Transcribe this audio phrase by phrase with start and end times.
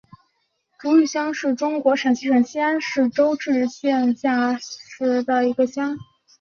[0.79, 5.95] 竹峪乡是中国陕西省西安市周至县下辖的一个乡。